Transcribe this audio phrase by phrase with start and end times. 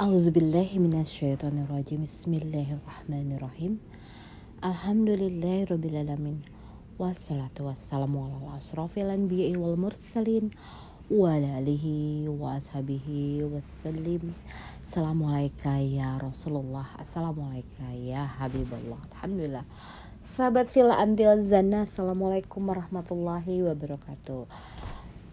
[0.00, 3.84] Auzubillahiminasyaitonirrajim Bismillahirrahmanirrahim.
[4.64, 6.40] Alhamdulillahirrabbilalamin
[6.96, 10.56] Wassalatu wassalamu ala asrafil anbiya'i wal mursalin
[11.12, 14.32] Wa ala alihi wa ashabihi wassalim.
[14.80, 16.88] Assalamualaikum ya Rasulullah.
[16.96, 19.04] Assalamualaikum ya Habibullah.
[19.12, 19.68] Alhamdulillah.
[20.24, 24.48] Sahabat fil antil zana Assalamualaikum warahmatullahi wabarakatuh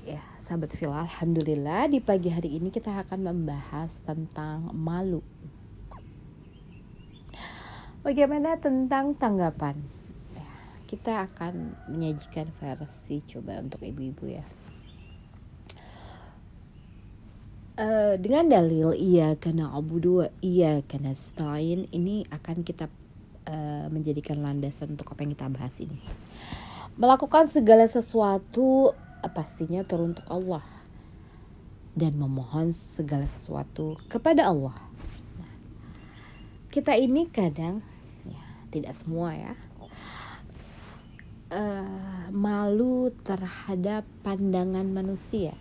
[0.00, 5.20] Ya sahabat fil Alhamdulillah di pagi hari ini kita akan membahas tentang malu.
[8.00, 9.76] Bagaimana tentang tanggapan?
[10.32, 10.48] Ya,
[10.88, 14.46] Kita akan menyajikan versi coba untuk ibu-ibu ya.
[17.76, 22.92] Uh, dengan dalil iya karena abu dua iya karena stain ini akan kita
[23.48, 26.00] uh, menjadikan landasan untuk apa yang kita bahas ini.
[26.96, 28.96] Melakukan segala sesuatu
[29.28, 30.64] pastinya teruntuk Allah
[31.92, 34.76] dan memohon segala sesuatu kepada Allah.
[36.70, 37.84] Kita ini kadang
[38.24, 39.52] ya tidak semua ya
[41.50, 45.52] uh, malu terhadap pandangan manusia.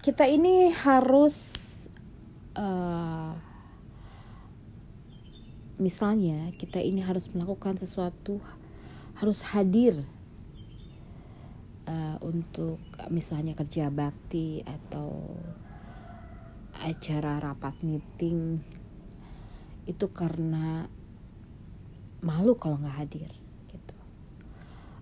[0.00, 1.56] Kita ini harus
[2.58, 3.36] uh,
[5.80, 8.36] misalnya kita ini harus melakukan sesuatu
[9.16, 10.04] harus hadir
[12.20, 12.76] untuk
[13.08, 15.32] misalnya kerja bakti atau
[16.80, 18.60] acara rapat meeting
[19.88, 20.86] itu karena
[22.20, 23.30] malu kalau nggak hadir
[23.68, 23.96] gitu.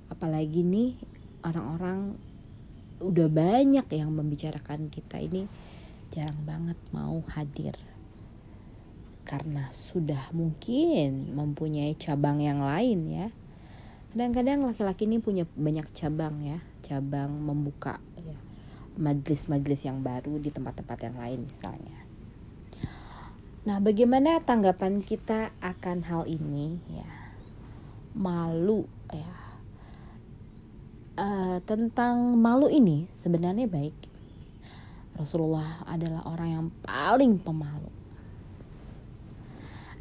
[0.08, 0.94] Apalagi nih
[1.42, 2.14] orang-orang
[2.98, 5.46] udah banyak yang membicarakan kita ini
[6.14, 7.74] jarang banget mau hadir.
[9.28, 13.28] Karena sudah mungkin mempunyai cabang yang lain ya.
[14.08, 18.38] Kadang-kadang laki-laki ini punya banyak cabang ya cabang membuka ya
[18.98, 21.98] majlis-majlis yang baru di tempat-tempat yang lain misalnya
[23.66, 27.10] nah bagaimana tanggapan kita akan hal ini ya
[28.16, 29.48] malu ya
[31.18, 33.96] uh, tentang malu ini sebenarnya baik.
[35.18, 37.90] Rasulullah adalah orang yang paling pemalu.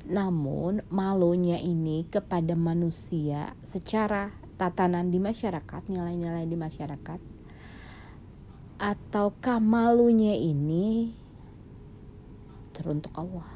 [0.07, 7.19] Namun malunya ini kepada manusia secara tatanan di masyarakat, nilai-nilai di masyarakat
[8.77, 11.13] atau malunya ini
[12.73, 13.49] teruntuk Allah.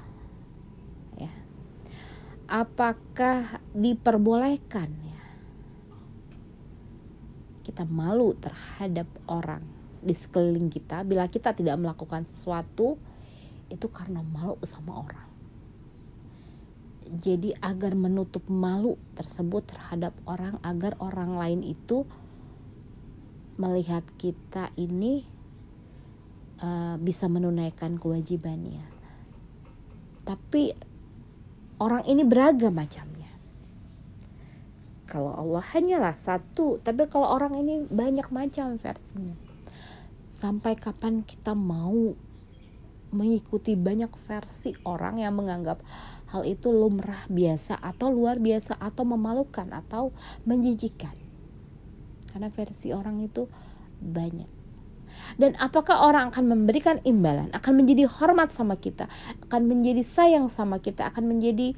[1.18, 1.34] Ya.
[2.50, 4.90] Apakah diperbolehkan
[7.62, 9.62] kita malu terhadap orang
[10.02, 12.98] di sekeliling kita bila kita tidak melakukan sesuatu
[13.70, 15.31] itu karena malu sama orang
[17.12, 22.08] jadi agar menutup malu tersebut terhadap orang agar orang lain itu
[23.60, 25.28] melihat kita ini
[26.64, 28.88] uh, bisa menunaikan kewajibannya.
[30.24, 30.72] Tapi
[31.84, 33.28] orang ini beragam macamnya.
[35.12, 39.36] Kalau Allah hanyalah satu tapi kalau orang ini banyak macam versinya.
[40.32, 42.16] Sampai kapan kita mau
[43.12, 45.84] mengikuti banyak versi orang yang menganggap
[46.32, 50.16] hal itu lumrah biasa atau luar biasa atau memalukan atau
[50.48, 51.12] menjijikan
[52.32, 53.52] karena versi orang itu
[54.00, 54.48] banyak
[55.36, 59.12] dan apakah orang akan memberikan imbalan akan menjadi hormat sama kita
[59.52, 61.76] akan menjadi sayang sama kita akan menjadi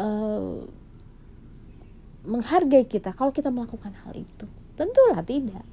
[0.00, 0.64] uh,
[2.22, 4.46] menghargai kita kalau kita melakukan hal itu?
[4.78, 5.66] Tentulah tidak.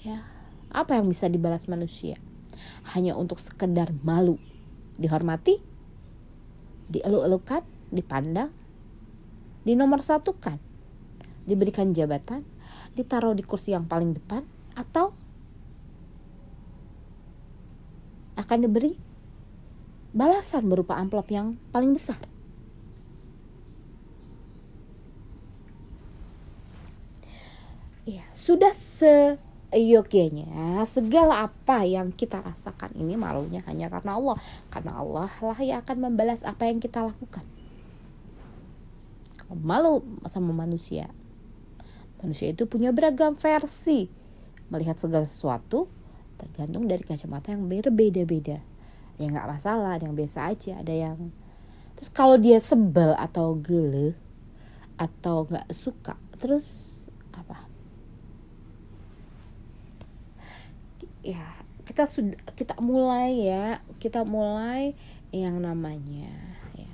[0.00, 0.24] Ya,
[0.70, 2.18] apa yang bisa dibalas manusia?
[2.94, 4.38] Hanya untuk sekedar malu,
[4.98, 5.58] dihormati,
[6.90, 8.50] dieluk-elukan, dipandang,
[9.66, 10.58] di nomor satu kan,
[11.44, 12.46] diberikan jabatan,
[12.94, 14.46] ditaruh di kursi yang paling depan,
[14.78, 15.12] atau
[18.38, 18.96] akan diberi
[20.10, 22.18] balasan berupa amplop yang paling besar.
[28.10, 28.74] ya sudah
[29.70, 34.36] seyogyanya segala apa yang kita rasakan ini malunya hanya karena Allah.
[34.68, 37.46] Karena Allah lah yang akan membalas apa yang kita lakukan.
[39.38, 39.94] Kalau malu
[40.26, 41.10] sama manusia
[42.20, 44.10] manusia itu punya beragam versi.
[44.70, 45.88] Melihat segala sesuatu
[46.36, 48.60] tergantung dari kacamata yang berbeda-beda.
[49.20, 51.30] Ya nggak masalah ada yang biasa aja ada yang
[52.00, 54.16] terus kalau dia sebel atau gele
[54.96, 56.96] atau nggak suka terus
[57.36, 57.69] apa
[61.20, 64.94] ya kita sudah kita mulai ya kita mulai
[65.30, 66.30] yang namanya
[66.74, 66.92] ya.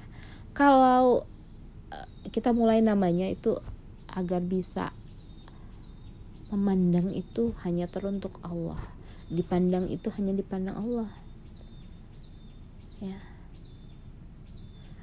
[0.53, 1.25] Kalau
[1.93, 3.57] uh, kita mulai namanya itu
[4.09, 4.93] agar bisa
[6.49, 8.79] memandang itu hanya teruntuk Allah.
[9.27, 11.11] Dipandang itu hanya dipandang Allah.
[13.03, 13.21] Ya.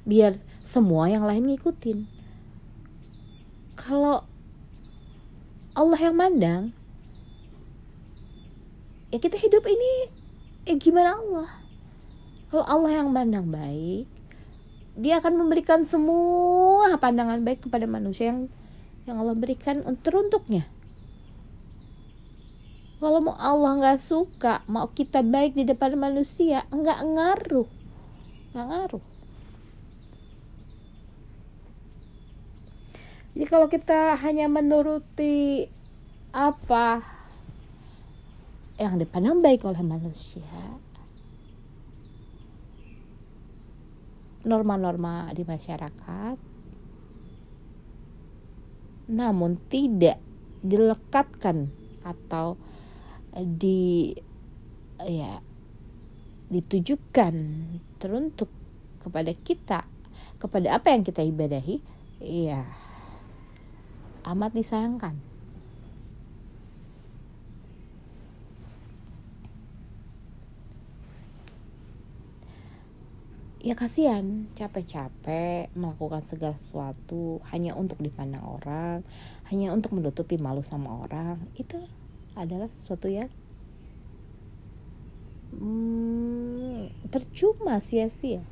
[0.02, 0.34] Biar
[0.64, 2.08] semua yang lain ngikutin.
[3.78, 4.24] Kalau
[5.74, 6.62] Allah yang mandang
[9.14, 10.10] ya kita hidup ini
[10.66, 11.50] eh gimana Allah?
[12.50, 14.10] Kalau Allah yang mandang baik
[14.98, 18.50] dia akan memberikan semua pandangan baik kepada manusia yang
[19.06, 20.66] yang Allah berikan teruntuknya.
[22.98, 27.70] Kalau mau Allah nggak suka mau kita baik di depan manusia nggak ngaruh.
[28.50, 29.04] Nggak ngaruh.
[33.34, 35.70] Jadi kalau kita hanya menuruti
[36.34, 37.13] apa
[38.74, 40.46] yang dipandang baik oleh manusia
[44.44, 46.36] norma-norma di masyarakat
[49.08, 50.20] namun tidak
[50.64, 51.68] dilekatkan
[52.04, 52.56] atau
[53.36, 54.12] di
[55.04, 55.40] ya
[56.48, 57.34] ditujukan
[58.00, 58.48] teruntuk
[59.00, 59.80] kepada kita
[60.40, 61.80] kepada apa yang kita ibadahi
[62.20, 62.64] ya
[64.24, 65.33] amat disayangkan
[73.64, 74.44] ya kasihan.
[74.52, 79.00] Capek-capek melakukan segala sesuatu hanya untuk dipandang orang
[79.48, 81.40] hanya untuk menutupi malu sama orang.
[81.56, 81.80] Itu
[82.36, 83.32] adalah sesuatu yang
[85.56, 88.44] hmm, percuma sia-sia.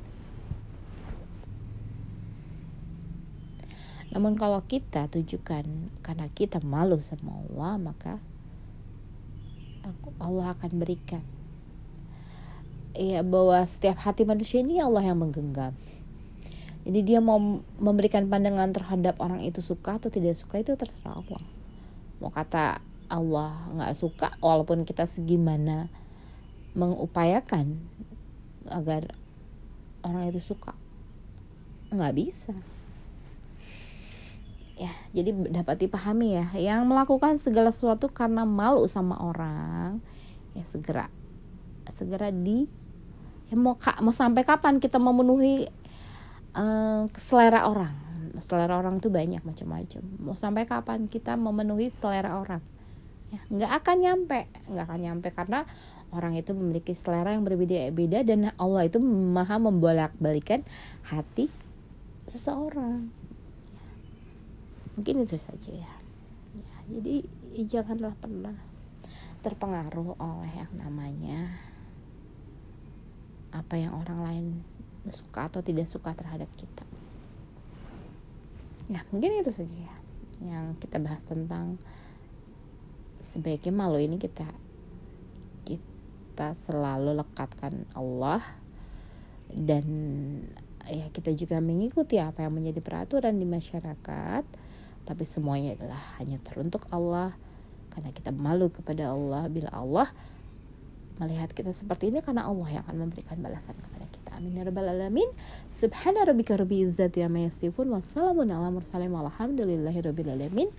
[4.09, 5.65] Namun kalau kita tujukan
[6.01, 8.13] karena kita malu sama Allah maka
[10.21, 11.25] Allah akan berikan
[12.93, 15.73] ya bahwa setiap hati manusia ini Allah yang menggenggam.
[16.83, 17.39] Jadi dia mau
[17.79, 21.43] memberikan pandangan terhadap orang itu suka atau tidak suka itu terserah Allah.
[22.19, 25.87] Mau kata Allah nggak suka walaupun kita segimana
[26.73, 27.77] mengupayakan
[28.65, 29.13] agar
[30.01, 30.73] orang itu suka
[31.93, 32.55] nggak bisa
[34.73, 40.01] ya jadi dapat dipahami ya yang melakukan segala sesuatu karena malu sama orang
[40.57, 41.13] ya segera
[41.93, 42.65] segera di
[43.51, 45.67] ya mau mau sampai kapan kita memenuhi
[46.55, 47.93] uh, selera orang?
[48.39, 50.01] Selera orang itu banyak macam-macam.
[50.19, 52.63] Mau sampai kapan kita memenuhi selera orang?
[53.33, 54.39] Ya nggak akan nyampe.
[54.69, 55.59] Nggak akan nyampe karena
[56.13, 60.61] orang itu memiliki selera yang berbeda-beda dan Allah itu maha membolak-balikan
[61.09, 61.49] hati
[62.29, 63.09] seseorang.
[64.93, 65.93] Mungkin itu saja ya,
[66.53, 67.15] ya jadi
[67.65, 68.53] janganlah pernah
[69.41, 71.49] terpengaruh oleh yang namanya
[73.53, 74.45] apa yang orang lain
[75.13, 76.83] suka atau tidak suka terhadap kita.
[78.91, 79.95] Ya mungkin itu saja ya
[80.43, 81.79] yang kita bahas tentang
[83.23, 84.43] sebaiknya malu ini kita
[85.63, 88.43] kita selalu lekatkan Allah
[89.53, 89.85] dan
[90.83, 94.43] ya kita juga mengikuti apa yang menjadi peraturan di masyarakat
[95.03, 97.31] tapi semuanya adalah hanya teruntuk Allah
[97.93, 99.45] karena kita malu kepada Allah.
[99.47, 100.09] Bila Allah
[101.21, 104.29] melihat kita seperti ini karena Allah yang akan memberikan balasan kepada kita.
[104.37, 105.29] Amin ya rabbal alamin.
[105.69, 110.69] Subhana rabbika rabbil izzati amma yasifun wassalamun ala mursalin walhamdulillahi rabbil alamin.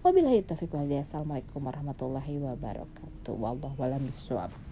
[0.00, 3.34] Wabillahi taufiq wal Assalamualaikum warahmatullahi wabarakatuh.
[3.36, 4.69] Wallahu a'lam bishawab.